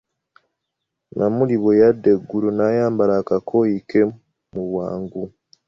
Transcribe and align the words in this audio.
Namuli 1.17 1.55
bwe 1.61 1.73
yadda 1.81 2.07
engulu, 2.15 2.47
n'ayambala 2.53 3.13
akakooyi 3.21 3.77
ke 3.89 4.01
mu 4.53 4.63
bwangu. 4.69 5.23